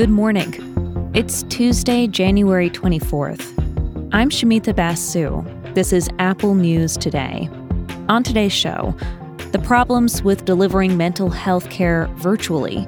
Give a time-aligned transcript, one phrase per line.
[0.00, 1.10] Good morning.
[1.12, 3.52] It's Tuesday, January 24th.
[4.14, 5.44] I'm Shumita Basu.
[5.74, 7.50] This is Apple News Today.
[8.08, 8.96] On today's show,
[9.52, 12.86] the problems with delivering mental health care virtually.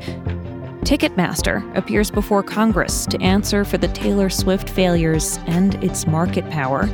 [0.86, 6.84] Ticketmaster appears before Congress to answer for the Taylor Swift failures and its market power.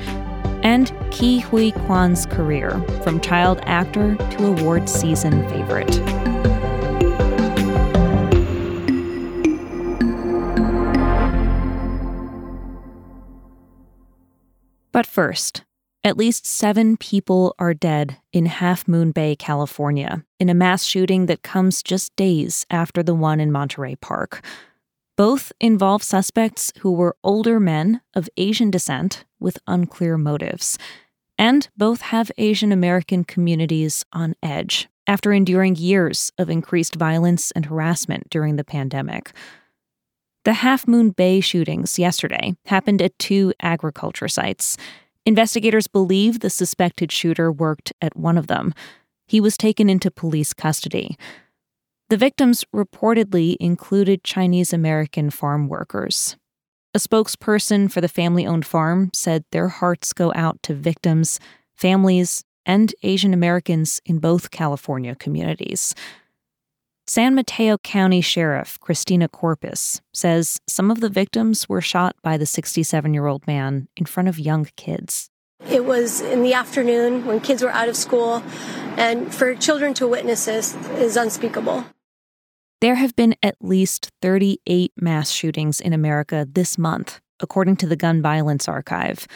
[0.65, 2.73] And Ke Huy Quan's career,
[3.05, 6.58] from child actor to award season favorite.
[15.19, 15.65] First,
[16.05, 21.27] at least seven people are dead in Half Moon Bay, California, in a mass shooting
[21.27, 24.47] that comes just days after the one in Monterey Park.
[25.17, 30.79] Both involve suspects who were older men of Asian descent with unclear motives.
[31.37, 37.67] And both have Asian American communities on edge after enduring years of increased violence and
[37.67, 39.33] harassment during the pandemic.
[40.45, 44.79] The Half Moon Bay shootings yesterday happened at two agriculture sites.
[45.27, 48.73] Investigators believe the suspected shooter worked at one of them.
[49.27, 51.17] He was taken into police custody.
[52.09, 56.37] The victims reportedly included Chinese American farm workers.
[56.95, 61.39] A spokesperson for the family owned farm said their hearts go out to victims,
[61.77, 65.95] families, and Asian Americans in both California communities.
[67.09, 72.45] San Mateo County Sheriff Christina Corpus says some of the victims were shot by the
[72.45, 75.31] 67 year old man in front of young kids.
[75.71, 78.43] It was in the afternoon when kids were out of school,
[78.99, 81.87] and for children to witness this is unspeakable.
[82.83, 87.97] There have been at least 38 mass shootings in America this month, according to the
[87.97, 89.27] Gun Violence Archive.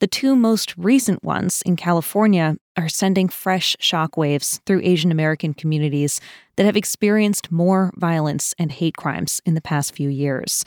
[0.00, 6.22] The two most recent ones in California are sending fresh shockwaves through Asian American communities
[6.56, 10.64] that have experienced more violence and hate crimes in the past few years.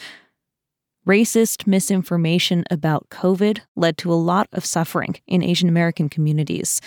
[1.08, 6.80] Racist misinformation about COVID led to a lot of suffering in Asian American communities.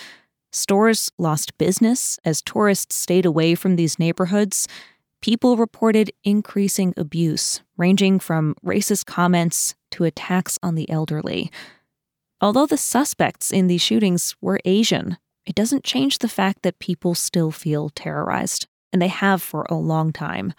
[0.52, 4.68] Stores lost business as tourists stayed away from these neighborhoods.
[5.20, 11.50] People reported increasing abuse, ranging from racist comments to attacks on the elderly.
[12.40, 15.16] Although the suspects in these shootings were Asian,
[15.46, 19.74] it doesn't change the fact that people still feel terrorized, and they have for a
[19.74, 20.52] long time.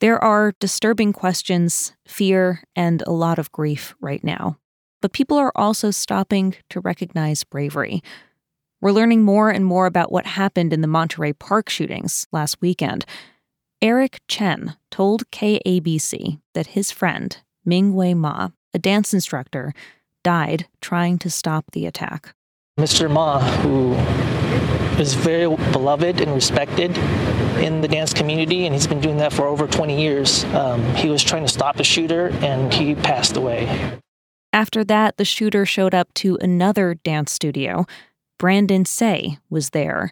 [0.00, 4.56] There are disturbing questions, fear, and a lot of grief right now.
[5.02, 8.02] But people are also stopping to recognize bravery.
[8.80, 13.04] We're learning more and more about what happened in the Monterey Park shootings last weekend.
[13.82, 19.74] Eric Chen told KABC that his friend, Ming Wei Ma, a dance instructor,
[20.22, 22.34] died trying to stop the attack.
[22.78, 23.10] Mr.
[23.10, 23.94] Ma, who
[25.00, 26.96] is very beloved and respected
[27.58, 30.44] in the dance community, and he's been doing that for over 20 years.
[30.46, 33.98] Um, he was trying to stop a shooter, and he passed away.
[34.52, 37.86] After that, the shooter showed up to another dance studio.
[38.38, 40.10] Brandon Tsay was there.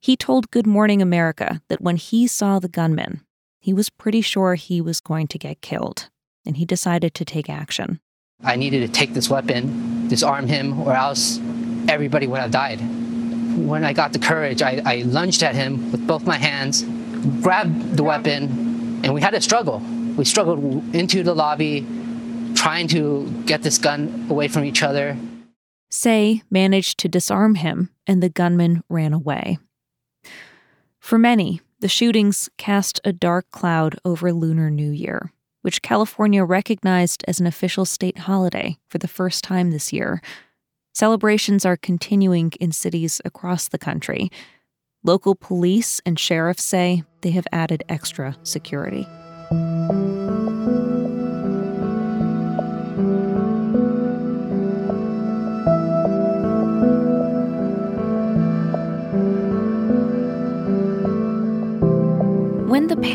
[0.00, 3.22] He told Good Morning America that when he saw the gunman,
[3.60, 6.10] he was pretty sure he was going to get killed,
[6.44, 8.00] and he decided to take action.
[8.44, 11.38] I needed to take this weapon, disarm him, or else
[11.88, 12.80] everybody would have died.
[13.56, 16.82] When I got the courage, I, I lunged at him with both my hands,
[17.42, 19.78] grabbed the weapon, and we had a struggle.
[20.16, 21.86] We struggled into the lobby,
[22.54, 25.16] trying to get this gun away from each other.
[25.90, 29.58] Tsay managed to disarm him, and the gunman ran away.
[30.98, 35.30] For many, the shootings cast a dark cloud over Lunar New Year
[35.62, 40.20] which California recognized as an official state holiday for the first time this year.
[40.94, 44.30] Celebrations are continuing in cities across the country.
[45.02, 49.06] Local police and sheriffs say they have added extra security.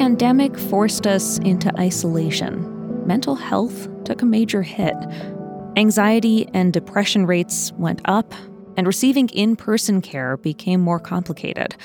[0.07, 4.95] Pandemic forced us into isolation, mental health took a major hit.
[5.75, 8.33] Anxiety and depression rates went up,
[8.77, 11.75] and receiving in person care became more complicated.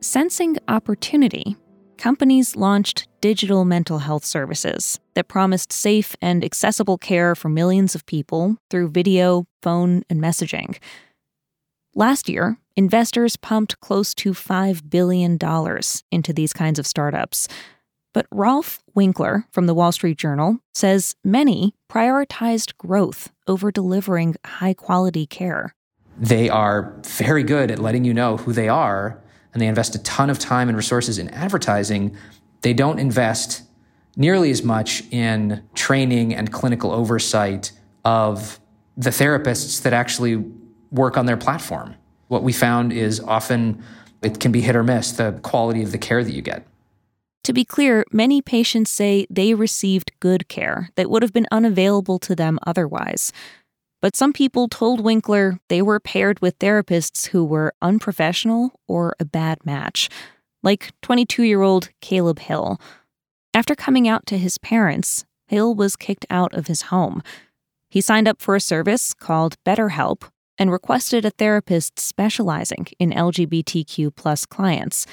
[0.00, 1.56] Sensing opportunity,
[1.98, 8.04] companies launched digital mental health services that promised safe and accessible care for millions of
[8.06, 10.76] people through video, phone, and messaging.
[11.94, 15.38] Last year, investors pumped close to $5 billion
[16.10, 17.46] into these kinds of startups.
[18.14, 24.72] But Rolf Winkler from the Wall Street Journal says many prioritized growth over delivering high
[24.72, 25.74] quality care.
[26.18, 29.22] They are very good at letting you know who they are,
[29.52, 32.16] and they invest a ton of time and resources in advertising.
[32.62, 33.62] They don't invest
[34.16, 37.72] nearly as much in training and clinical oversight
[38.06, 38.58] of
[38.96, 40.42] the therapists that actually
[40.90, 41.94] work on their platform.
[42.30, 43.82] What we found is often
[44.22, 46.64] it can be hit or miss, the quality of the care that you get.
[47.42, 52.20] To be clear, many patients say they received good care that would have been unavailable
[52.20, 53.32] to them otherwise.
[54.00, 59.24] But some people told Winkler they were paired with therapists who were unprofessional or a
[59.24, 60.08] bad match,
[60.62, 62.80] like 22 year old Caleb Hill.
[63.52, 67.24] After coming out to his parents, Hill was kicked out of his home.
[67.88, 70.22] He signed up for a service called BetterHelp
[70.60, 75.06] and requested a therapist specializing in LGBTQ plus clients.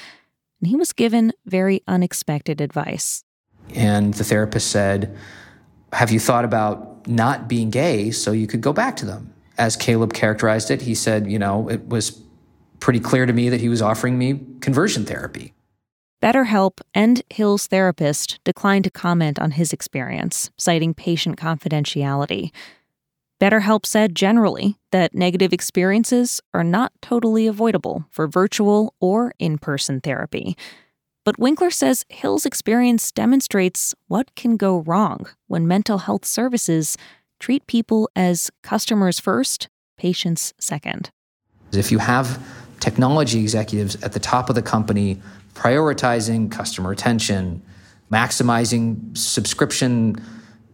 [0.60, 3.24] And he was given very unexpected advice.
[3.74, 5.16] And the therapist said,
[5.94, 9.32] Have you thought about not being gay so you could go back to them?
[9.56, 12.20] As Caleb characterized it, he said, You know, it was
[12.78, 15.54] pretty clear to me that he was offering me conversion therapy.
[16.22, 22.50] BetterHelp and Hill's therapist declined to comment on his experience, citing patient confidentiality.
[23.40, 30.00] BetterHelp said generally that negative experiences are not totally avoidable for virtual or in person
[30.00, 30.56] therapy.
[31.24, 36.96] But Winkler says Hill's experience demonstrates what can go wrong when mental health services
[37.38, 41.10] treat people as customers first, patients second.
[41.72, 42.42] If you have
[42.80, 45.20] technology executives at the top of the company
[45.54, 47.62] prioritizing customer attention,
[48.10, 50.16] maximizing subscription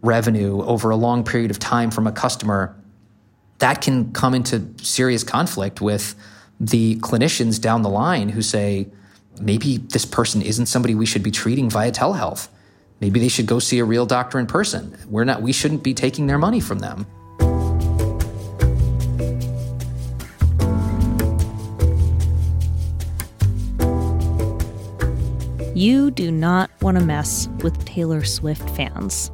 [0.04, 2.76] revenue over a long period of time from a customer,
[3.58, 6.14] that can come into serious conflict with
[6.60, 8.86] the clinicians down the line who say,
[9.40, 12.48] maybe this person isn't somebody we should be treating via telehealth.
[13.00, 14.96] Maybe they should go see a real doctor in person.
[15.08, 17.06] We're not, we shouldn't be taking their money from them.
[25.74, 29.32] You do not want to mess with Taylor Swift fans.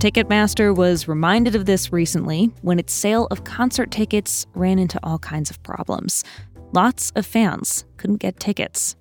[0.00, 5.18] Ticketmaster was reminded of this recently when its sale of concert tickets ran into all
[5.18, 6.24] kinds of problems.
[6.72, 8.96] Lots of fans couldn't get tickets.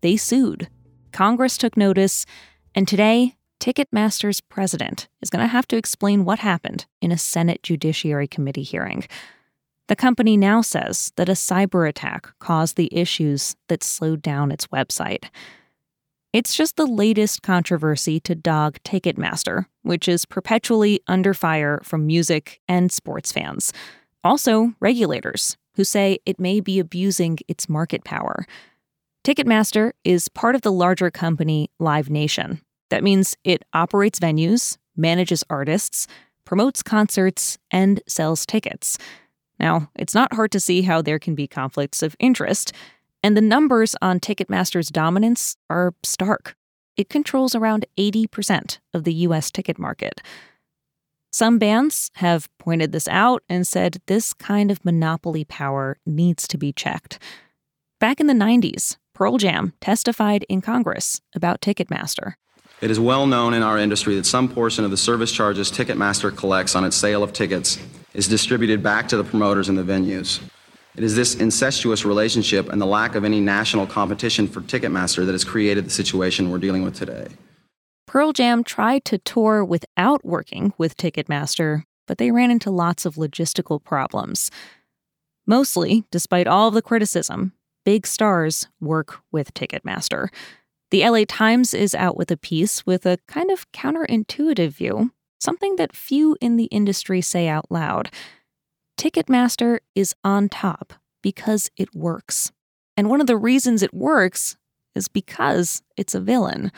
[0.00, 0.68] They sued.
[1.12, 2.26] Congress took notice,
[2.74, 7.62] and today, Ticketmaster's president is going to have to explain what happened in a Senate
[7.62, 9.04] Judiciary Committee hearing.
[9.86, 14.66] The company now says that a cyber attack caused the issues that slowed down its
[14.66, 15.26] website.
[16.32, 22.60] It's just the latest controversy to dog Ticketmaster, which is perpetually under fire from music
[22.68, 23.72] and sports fans.
[24.22, 28.46] Also, regulators, who say it may be abusing its market power.
[29.24, 32.60] Ticketmaster is part of the larger company Live Nation.
[32.90, 36.06] That means it operates venues, manages artists,
[36.44, 38.98] promotes concerts, and sells tickets.
[39.58, 42.72] Now, it's not hard to see how there can be conflicts of interest.
[43.22, 46.56] And the numbers on Ticketmaster's dominance are stark.
[46.96, 50.20] It controls around 80% of the US ticket market.
[51.32, 56.58] Some bands have pointed this out and said this kind of monopoly power needs to
[56.58, 57.18] be checked.
[58.00, 62.34] Back in the 90s, Pearl Jam testified in Congress about Ticketmaster.
[62.80, 66.34] It is well known in our industry that some portion of the service charges Ticketmaster
[66.34, 67.78] collects on its sale of tickets
[68.14, 70.40] is distributed back to the promoters and the venues.
[70.96, 75.32] It is this incestuous relationship and the lack of any national competition for Ticketmaster that
[75.32, 77.28] has created the situation we're dealing with today.
[78.06, 83.14] Pearl Jam tried to tour without working with Ticketmaster, but they ran into lots of
[83.14, 84.50] logistical problems.
[85.46, 87.52] Mostly, despite all the criticism,
[87.84, 90.28] big stars work with Ticketmaster.
[90.90, 95.76] The LA Times is out with a piece with a kind of counterintuitive view, something
[95.76, 98.10] that few in the industry say out loud.
[99.00, 100.92] Ticketmaster is on top
[101.22, 102.52] because it works.
[102.98, 104.58] And one of the reasons it works
[104.94, 106.70] is because it's a villain.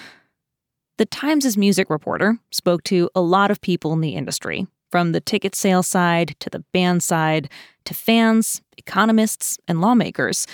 [0.98, 5.20] The Times' music reporter spoke to a lot of people in the industry, from the
[5.20, 7.50] ticket sale side to the band side
[7.86, 10.46] to fans, economists, and lawmakers.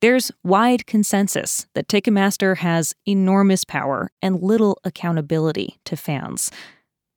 [0.00, 6.52] There's wide consensus that Ticketmaster has enormous power and little accountability to fans.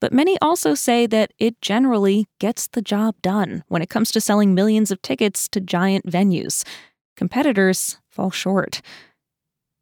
[0.01, 4.19] But many also say that it generally gets the job done when it comes to
[4.19, 6.65] selling millions of tickets to giant venues.
[7.15, 8.81] Competitors fall short.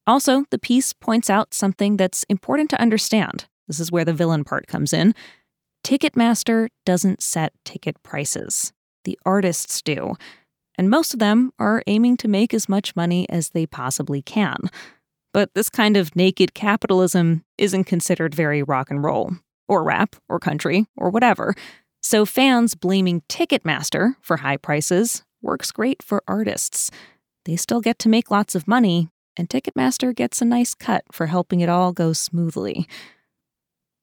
[0.05, 3.47] Also, the piece points out something that's important to understand.
[3.67, 5.15] This is where the villain part comes in.
[5.85, 8.73] Ticketmaster doesn't set ticket prices,
[9.05, 10.15] the artists do.
[10.77, 14.69] And most of them are aiming to make as much money as they possibly can.
[15.33, 19.35] But this kind of naked capitalism isn't considered very rock and roll
[19.69, 21.55] or rap, or country, or whatever.
[22.01, 26.91] So fans blaming Ticketmaster for high prices works great for artists.
[27.45, 31.27] They still get to make lots of money, and Ticketmaster gets a nice cut for
[31.27, 32.87] helping it all go smoothly.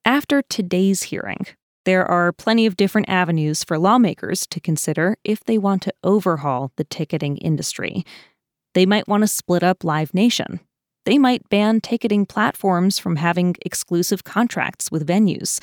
[0.05, 1.47] After today's hearing,
[1.85, 6.73] there are plenty of different avenues for lawmakers to consider if they want to overhaul
[6.77, 8.05] the ticketing industry.
[8.75, 10.61] They might want to split up Live Nation.
[11.07, 15.61] They might ban ticketing platforms from having exclusive contracts with venues.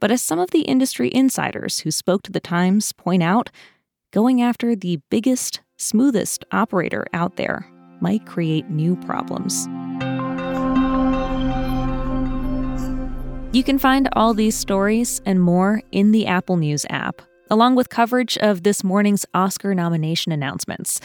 [0.00, 3.48] But as some of the industry insiders who spoke to the Times point out,
[4.12, 7.64] going after the biggest, smoothest operator out there
[8.00, 9.68] might create new problems.
[13.56, 17.88] You can find all these stories and more in the Apple News app, along with
[17.88, 21.00] coverage of this morning's Oscar nomination announcements.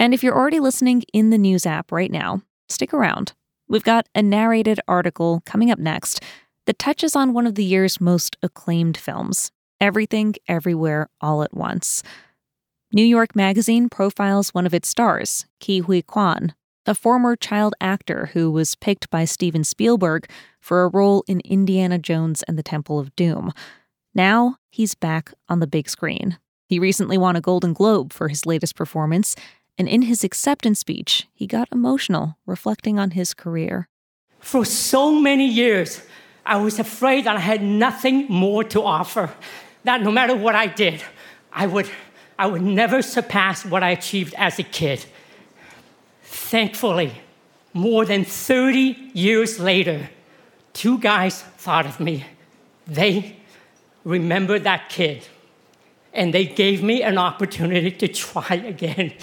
[0.00, 3.32] And if you're already listening in the News app right now, stick around.
[3.68, 6.22] We've got a narrated article coming up next
[6.66, 12.02] that touches on one of the year's most acclaimed films, Everything, Everywhere, All at Once.
[12.92, 16.54] New York Magazine profiles one of its stars, Ke Huy Quan,
[16.86, 20.28] a former child actor who was picked by Steven Spielberg
[20.60, 23.52] for a role in Indiana Jones and the Temple of Doom.
[24.14, 26.38] Now he's back on the big screen.
[26.66, 29.36] He recently won a Golden Globe for his latest performance,
[29.80, 33.88] and in his acceptance speech, he got emotional, reflecting on his career.
[34.38, 36.02] For so many years,
[36.44, 39.30] I was afraid that I had nothing more to offer,
[39.84, 41.02] that no matter what I did,
[41.50, 41.88] I would,
[42.38, 45.06] I would never surpass what I achieved as a kid.
[46.24, 47.12] Thankfully,
[47.72, 50.10] more than 30 years later,
[50.74, 52.26] two guys thought of me.
[52.86, 53.36] They
[54.04, 55.26] remembered that kid,
[56.12, 59.14] and they gave me an opportunity to try again.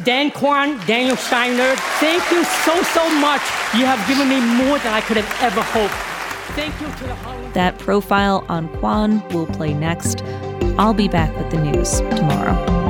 [0.00, 3.42] Dan Kwan, Daniel Scheinert, thank you so, so much.
[3.74, 5.92] You have given me more than I could have ever hoped.
[6.56, 7.52] Thank you to the Hollywood.
[7.52, 10.22] That profile on Quan will play next.
[10.78, 12.81] I'll be back with the news tomorrow.